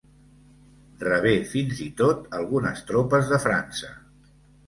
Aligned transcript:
Rebé 1.03 1.33
fins 1.51 1.83
i 1.89 1.91
tot 2.01 2.25
algunes 2.39 2.81
tropes 2.87 3.31
de 3.35 3.41
França. 3.47 3.93